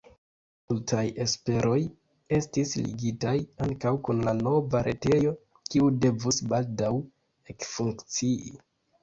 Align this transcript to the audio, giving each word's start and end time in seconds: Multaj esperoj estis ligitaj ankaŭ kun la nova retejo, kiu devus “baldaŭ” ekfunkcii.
Multaj 0.71 1.01
esperoj 1.25 1.75
estis 2.37 2.71
ligitaj 2.85 3.33
ankaŭ 3.67 3.93
kun 4.09 4.25
la 4.29 4.33
nova 4.49 4.83
retejo, 4.89 5.35
kiu 5.75 5.93
devus 6.07 6.43
“baldaŭ” 6.55 6.91
ekfunkcii. 7.55 8.53